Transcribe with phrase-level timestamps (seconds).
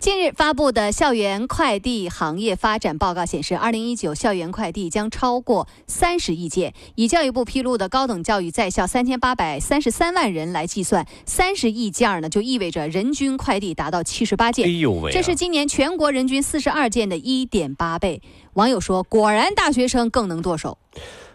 [0.00, 6.72] 近日发布的校园快递行业发展报告显示，二零一九校园快递将超过三十亿件。
[6.94, 14.68] 以教育部披露的高等教育在校三千八百三十三万人来计算，三十亿件呢，就意味着人均快递达到七十八件。
[14.68, 18.22] 哎呦喂啊这是今年全国人均四十二件的一点八倍。
[18.52, 20.78] 网友说：“果然大学生更能剁手。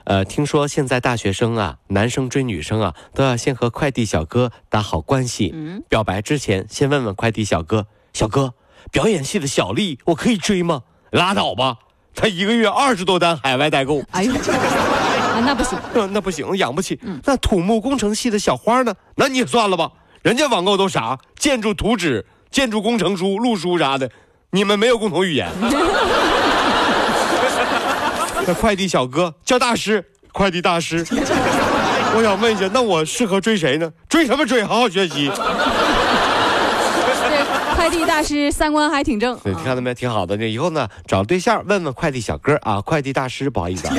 [0.06, 5.52] 呃，听说现在大学生啊，男生追女生啊，都要先和快递小哥打好关系。
[5.54, 8.54] 嗯，表白之前，先问问快递小哥：“小哥，
[8.92, 11.78] 表演系的小丽，我可以追吗？”拉倒吧，
[12.16, 14.02] 他一个月二十多单海外代购。
[14.12, 15.78] 哎呦，啊，那不行。
[15.94, 17.00] 那那不行，养不起。
[17.24, 18.94] 那土木工程系的小花呢？
[19.16, 21.18] 那你也算了吧，人家网购都啥？
[21.38, 24.10] 建筑图纸、建筑工程书、路书啥的，
[24.52, 25.50] 你们没有共同语言。
[28.46, 31.06] 那快递小哥叫大师，快递大师。
[32.16, 33.92] 我想问一下，那我适合追谁呢？
[34.10, 34.64] 追什么追？
[34.64, 35.32] 好好学习。
[37.84, 39.38] 这快递大师三观还挺正。
[39.44, 39.94] 对，看到没？
[39.94, 40.38] 挺好的。
[40.38, 43.96] 这以后呢，找对象问问快递小哥啊，快递大师，不好意思啊。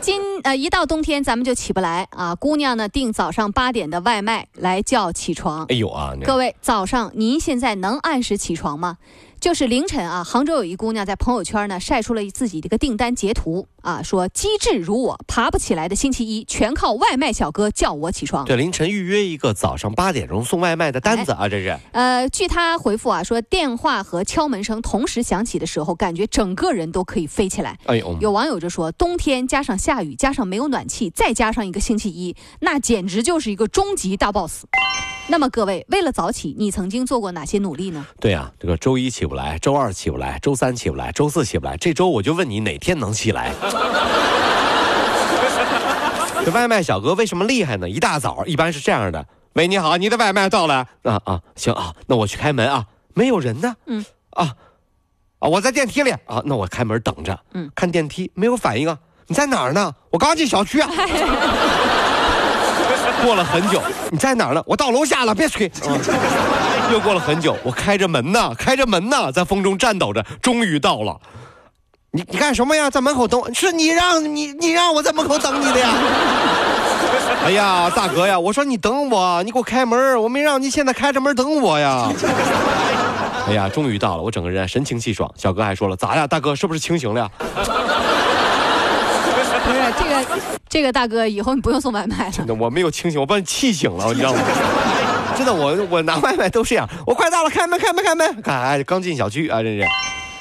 [0.00, 2.32] 今呃一到冬天，咱们就起不来啊。
[2.36, 5.66] 姑娘呢订早上八点的外卖来叫起床。
[5.68, 8.98] 哎呦啊，各位，早上您现在能按时起床吗？
[9.40, 18.44] 就是凌晨啊，杭州有一姑娘在朋友圈呢晒出了自己这个订单截图啊，说机智如我，爬不起来的星期一，全靠外卖小哥叫我起床。
[18.44, 21.78] 对凌晨预约一个早上八点钟送外卖的单子啊，这是。
[21.92, 27.78] 呃，据她回复啊，说电话和敲门声同时响起的时候，感觉整个人都可以飞起来。
[27.84, 34.64] 哎呦，有网友就说，冬天加上下雨，加上没有暖气，再加上一个星期一，那简直就是一个终极大 boss。
[35.28, 38.06] 那么各位，为了早起，你曾经做过哪些努力呢？
[38.20, 43.52] 对啊、这个周一起不来，周二起不来，周三起不来，周四起不来，这周我就问你哪天能起来？
[46.44, 47.90] 这外卖小哥为什么厉害呢？
[47.90, 54.54] 一大早一般是这样的：喂，你好，你的外卖到了啊啊，行啊，那我去开门啊，没有人呢，嗯啊
[55.40, 59.92] 啊，我在电梯里啊，那我开门等着，嗯，看电梯没有反应啊，你在哪儿呢？
[60.10, 60.88] 我刚进小区啊。
[63.24, 64.62] 过了很久，你在哪儿呢？
[64.66, 65.70] 我到楼下了，别催。
[65.88, 65.98] 嗯
[66.92, 71.18] 又过了很久，我开着门呢，开着门呢，在风中颤抖着，终于到了。
[72.12, 72.88] 你你干什么呀？
[72.88, 73.52] 在门口等我？
[73.52, 75.88] 是你让你你让我在门口等你的呀？
[77.44, 82.08] 哎呀，大哥呀，我说你等我，你给我开门，我没让你现在开着门等我呀。
[83.48, 85.28] 哎呀，终于到了，我整个人神清气爽。
[85.36, 87.28] 小哥还说了，咋呀，大哥是不是清醒了呀？
[89.66, 92.30] 不是这个，这个大哥以后你不用送外卖了。
[92.30, 94.40] 真的，我没有清醒，我把你气醒了，你知道吗？
[95.36, 98.42] 真的，我我拿外卖都这样，我快到了，开门，开门，开门！
[98.44, 99.84] 哎，刚进小区啊，真是。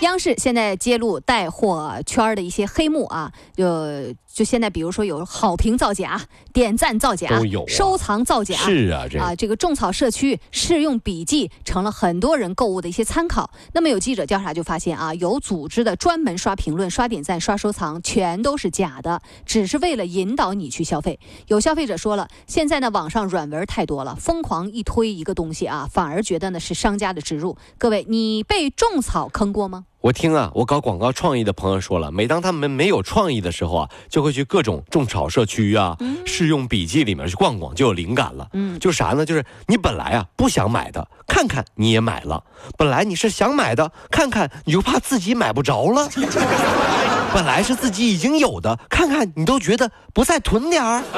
[0.02, 6.22] 央视现在揭露带货圈儿的一些黑幕啊，就就现在比如说有好评造假、
[6.54, 8.56] 点赞造假、都有啊收藏造假。
[8.56, 13.50] 是啊，这啊，这个种草社区试用笔记成了很多人购物的一些参考。
[13.74, 21.20] 那么有记者调查就发现啊，有组织的专门刷评论、刷点赞、刷收藏，全都是假的，只是为了引导你去消费。
[21.48, 27.58] 有消费者说了，现在呢网上软文太多了，疯狂一推一个东西啊，反而觉得呢是商家的植入。
[27.78, 29.86] 各位，你被种草坑过吗？
[30.06, 38.48] 我听啊，我搞广告创意的朋友说了，每当他们没有创意的时候啊，就会去各种种草社区啊、试用笔记里面去逛逛，就有灵感了。
[38.54, 38.78] 嗯。
[38.78, 39.26] 就啥呢？
[39.26, 42.40] 就是你本来啊不想买的，看看你也买了；
[42.78, 46.08] 本来你是想买的，看看你就怕自己买不着了；
[47.34, 51.02] 本来是自己已经有的，看看你都觉得不再囤点儿，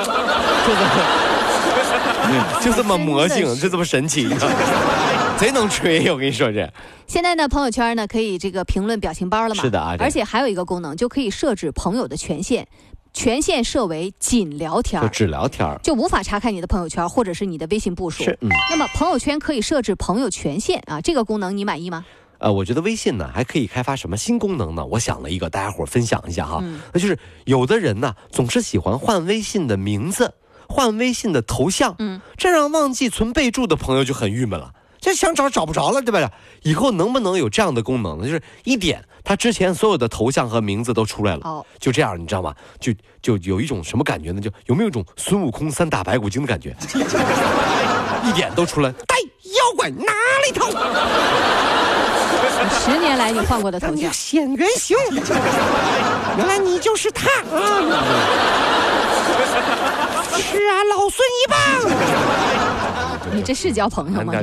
[0.64, 0.80] 就这
[2.32, 4.30] 么，就这么魔性，就这么神奇，
[5.40, 6.10] 贼能吹！
[6.12, 6.72] 我跟你说这。
[7.06, 9.62] 现在呢，朋友圈呢可以这个评论表情包了嘛？
[9.62, 12.68] 是的啊而且还有一个功能，就可以设置朋友的权限，
[13.14, 18.24] 权限设为仅聊天儿，就只聊天儿，就无法查看你的朋友圈或者是你的微信步数。
[18.24, 18.50] 是嗯。
[18.72, 22.04] 那么朋友圈可以设置朋友权限啊，这个功能你满意吗？
[22.40, 24.84] 呃，我觉得微信呢还可以开发什么新功能呢？
[24.86, 26.60] 我想了一个，大家伙儿分享一下哈。
[26.64, 30.34] 嗯那就是有的人呢总是喜欢换微信的名字，
[30.68, 34.74] 换微信的头像，嗯，这让忘记存备注的朋友就很郁闷了。
[35.08, 36.30] 这想找找不着了，对吧？
[36.64, 38.26] 以后能不能有这样的功能呢？
[38.26, 42.54] 就是一点，他之前所有的头像和名字都出来了，哦，就这样，你知道吗？
[42.78, 44.42] 就就有一种什么感觉呢？
[44.42, 46.76] 就有没有一种孙悟空三打白骨精的感觉？
[48.28, 50.12] 一点都出来，呆妖怪哪
[50.46, 50.68] 里逃？
[52.70, 54.98] 十年来你换过的头像，显原形，
[56.38, 57.80] 原来你就是他啊！
[60.36, 61.58] 是啊，老孙一棒！
[63.38, 64.34] 你这是交朋友吗？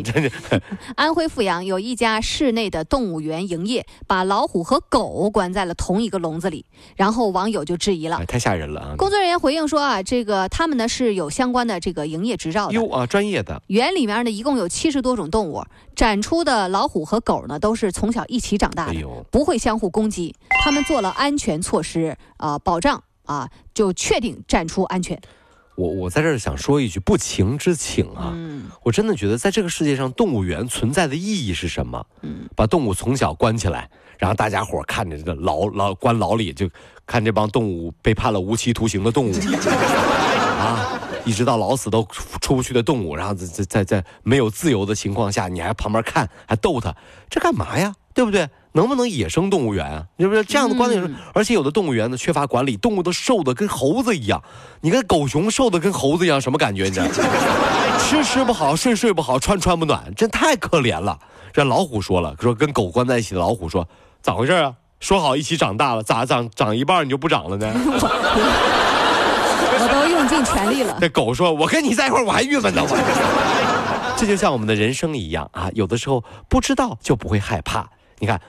[0.94, 6.64] 安徽阜阳有一家室内的动物园营业，把老虎和狗关在了同一个笼子里，
[6.94, 8.24] 然后网友就质疑了哎。
[8.24, 8.94] 太吓人了啊！
[8.96, 12.74] 工作人员回应说啊，这个他们呢是有相关的这个营业执照的。
[12.74, 15.64] 哟啊，专业的，园里面呢一共有七十多种动物，
[15.96, 20.32] 展出的老虎和狗呢都是从小一起长大的，哎，不会相互攻击。
[20.62, 25.20] 他们做了安全措施啊、保障啊，就确定展出安全。
[25.76, 32.06] 我我在这儿想说一句不情之请啊，嗯我真的觉得在这个世界上，动物园存在的意义是什么？
[32.22, 36.70] 嗯，把动物从小关起来，然后大家伙儿看着这个牢牢关牢里，就
[37.06, 39.34] 看这帮动物被判了无期徒刑的动物
[40.58, 46.94] 啊，一直到老死都出出不去的动物，然后在在在在没有自由的情况下，你还旁边看，还逗它，
[47.28, 47.94] 这干嘛呀？
[48.14, 48.48] 对不对？
[48.72, 50.04] 能不能野生动物园啊？
[50.18, 51.02] 是不是这样的观点？
[51.04, 54.42] 嗯而且有的动物园呢缺乏管理，动物都瘦的跟猴子一样。
[54.80, 56.84] 你看狗熊瘦的跟猴子一样，什么感觉？
[56.84, 57.06] 你知道？
[57.98, 61.18] 吃吃不好，睡睡不好，穿穿不暖，真太可怜了。
[61.52, 63.86] 这老虎说了，说跟狗关在一起的老虎说，
[64.22, 64.74] 咋回事啊？
[65.00, 67.72] 说好一起长大了，咋长长一半你就不长了呢？
[69.76, 70.96] 我都用尽全力了。
[71.00, 72.82] 这狗说：“我跟你在一块儿，我还郁闷呢。
[72.84, 72.96] 我”
[74.16, 77.86] 这就像我们的人生一样啊，有的时候不知道就不会害怕。
[78.18, 78.40] 你看，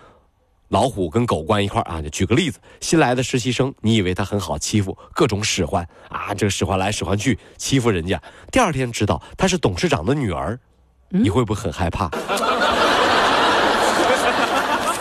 [0.70, 8.22] 老虎跟狗关一块儿啊，就举个例子，新来的实习生，你以为他很好欺负，各种使唤啊，这个使唤来使唤去，欺负人家。
[8.52, 10.60] 第二天知道他是董事长的女儿，
[11.10, 12.10] 你会不会很害怕？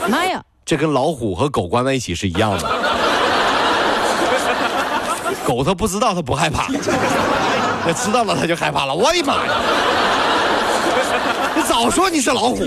[0.09, 0.43] 妈呀！
[0.67, 2.71] 这跟老虎和狗关在一起是一样的。
[5.47, 6.65] 狗它不知道，它不害怕；
[7.87, 8.95] 那知道了，它就害怕了。
[8.95, 9.55] 我的妈呀！
[11.55, 12.67] 你早说你是老虎！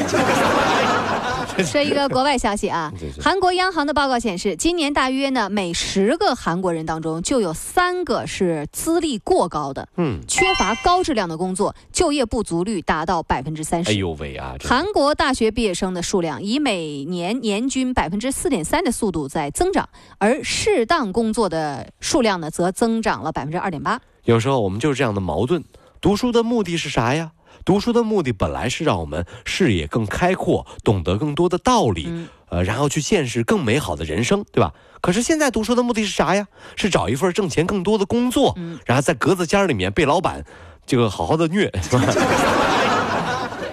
[1.66, 14.00] 说一个国外消息啊， 韩国央行的报告显示，今年大约呢每十个韩国人当中就有三个是资历过高的，嗯，缺乏高质量的工作，就业不足率达到百分之三十哎十。
[14.00, 14.56] 呦喂啊！
[14.64, 19.88] 韩国大学毕业生的数量以每年年均百分之四点三的速度在增长，
[20.20, 24.00] 而适当工作的数量呢则增长了百分之二点八。
[24.24, 25.64] 有时候我们就是这样的矛盾。
[26.00, 27.32] 读书的目的是啥呀？
[27.66, 34.74] 读书的目的本来是让我们视野更开阔，懂得更多的道理，嗯呃，然后去见识更美好的人生，对吧？
[35.02, 36.48] 可是现在读书的目的是啥呀？
[36.76, 40.44] 是找一份挣钱更多的工作，嗯然后在格子间里面被老板
[40.86, 41.72] 这个好好的虐。
[41.84, 42.04] 是 吧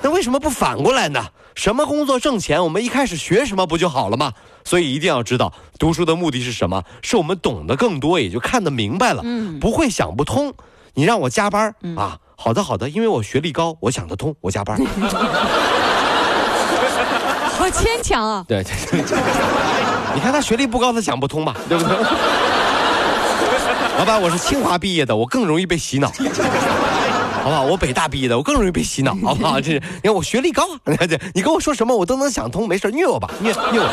[0.03, 1.25] 那为什么不反过来呢？
[1.55, 4.33] 什么工作挣钱，我们一开始学什么不就好了吗？
[4.65, 6.83] 所以一定要知道，读书的目的是什么？
[7.01, 10.53] 是我们懂得更多，也就看得明白了，嗯不会想不通。
[10.95, 12.19] 你让我加班、啊？
[12.37, 14.79] 好的，好的，因为我学历高，我想得通，我加班。
[17.57, 18.45] 好牵强啊！
[18.47, 19.17] 对对对，
[20.15, 21.57] 你看他学历不高，他想不通吧？
[21.69, 21.97] 对不对？
[23.97, 26.09] 老板，我是清华毕业的，我更容易被洗脑。
[26.09, 27.63] 好不好？
[27.63, 29.61] 我北大毕业的，我更容易被洗脑，好不好？
[29.61, 33.89] 这是你看我学历高，你看这，你跟我说什么我都能想通，没事虐我吧，虐虐我，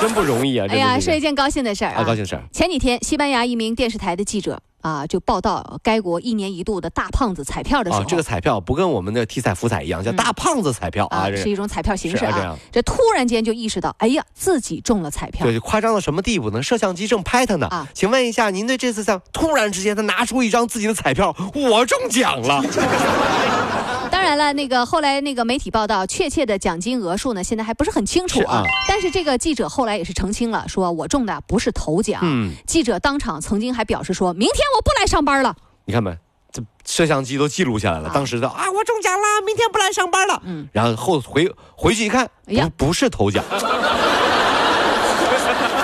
[0.00, 0.66] 真不容易啊！
[0.70, 2.42] 哎呀，是说一件高兴的事儿啊，高兴事儿。
[2.50, 12.58] 前几天，西班牙一名电视台的记者啊，就报道该国一年一度的大胖子彩票的时候，啊，这个彩票不跟我们的体彩福彩一样，叫大胖子彩票啊，啊这是一种彩票形式啊啊这样。
[12.70, 15.46] 这突然间就意识到，哎呀，自己中了彩票。
[15.46, 16.62] 对，夸张到什么地步呢？
[16.62, 17.66] 摄像机正拍他呢。
[17.68, 22.62] 啊请问一下，您对这次像突然之间他拿出一张自己的彩票，我中奖了。
[24.22, 28.62] 当然了，那个后来那个媒体报道，确切的奖金额数呢，现在还不是很清楚啊。
[28.86, 32.20] 但是这个记者后来也是澄清了，说我中的不是头奖。
[32.22, 35.56] 嗯，记者当场曾经还表示说，明天我不来上班了。
[35.86, 36.16] 你看没？
[36.52, 38.10] 这摄像机都记录下来了。
[38.10, 40.40] 啊当时的啊，我中奖了，明天不来上班了。
[40.44, 43.44] 嗯然后后回回去一看，哎呀不不是头奖。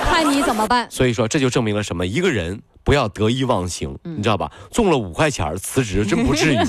[0.09, 0.89] 看你怎么办？
[0.89, 2.07] 所以说这就证明了什么？
[2.07, 4.53] 一个人不要得意忘形，嗯你知道吧？
[4.71, 6.59] 中了五块钱辞职真不至于。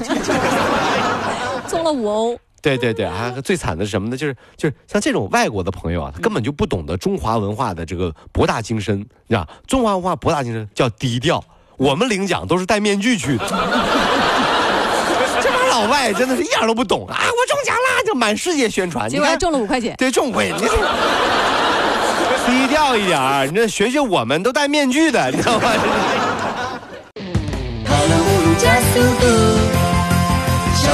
[1.70, 2.40] 中了五欧。
[2.62, 4.18] 对对对，啊最惨的是什么呢？
[4.18, 11.42] 就是就是像这种外国的朋友啊，他根本就不懂得中华文化的这个博大精深，你知道，中华文化博大精深叫低调。
[11.78, 13.48] 我们领奖都是戴面具去的，
[15.42, 17.16] 这帮老外真的是一点都不懂啊！
[17.18, 19.10] 我中奖啦，就满世界宣传。
[19.10, 19.96] 结果还，中了五块钱。
[19.98, 20.68] 对中会，你这
[22.46, 25.72] 低调一点儿，你这学学我们都戴面具的，你知道吗？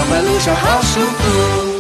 [0.09, 1.74] 马路上好舒服。